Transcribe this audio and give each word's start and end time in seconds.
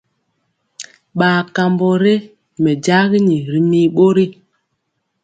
Bar 1.17 1.41
kambɔ 1.55 1.89
ré 2.03 2.13
mɛjagini 2.63 3.37
ri 3.51 3.59
mir 3.69 3.89
bori. 3.95 4.25